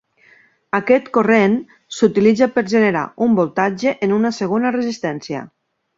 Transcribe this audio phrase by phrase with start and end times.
[0.77, 1.53] Aquest corrent
[1.97, 5.45] s'utilitza per generar un voltatge en una segona resistència.